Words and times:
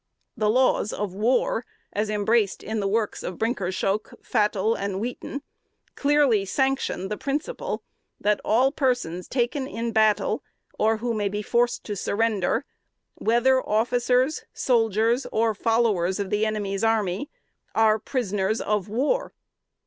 "The 0.35 0.49
laws 0.49 0.91
of 0.91 1.13
war, 1.13 1.63
as 1.93 2.09
embraced 2.09 2.63
in 2.63 2.79
the 2.79 2.87
works 2.87 3.21
of 3.21 3.37
Brynkershoeck, 3.37 4.11
Vattel 4.27 4.73
and 4.75 4.99
Wheaton, 4.99 5.43
clearly 5.93 6.43
sanction 6.43 7.07
the 7.09 7.17
principle, 7.19 7.83
that 8.19 8.41
all 8.43 8.71
persons 8.71 9.27
taken 9.27 9.67
in 9.67 9.91
battle, 9.91 10.43
or 10.79 10.97
who 10.97 11.13
may 11.13 11.29
be 11.29 11.43
forced 11.43 11.83
to 11.83 11.95
surrender, 11.95 12.65
whether 13.13 13.61
officers, 13.61 14.43
soldiers, 14.55 15.27
or 15.31 15.53
followers 15.53 16.19
of 16.19 16.31
the 16.31 16.47
enemy's 16.47 16.83
army, 16.83 17.29
are 17.75 17.99
prisoners 17.99 18.59
of 18.59 18.89
war. 18.89 19.33